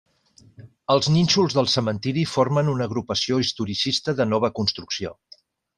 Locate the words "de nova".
4.23-4.55